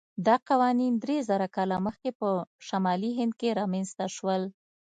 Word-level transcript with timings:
دا 0.25 0.35
قوانین 0.49 0.93
درېزره 1.03 1.47
کاله 1.55 1.77
مخکې 1.85 2.09
په 2.19 2.29
شمالي 2.67 3.11
هند 3.19 3.33
کې 3.39 3.49
رامنځته 3.59 4.05
شول. 4.15 4.43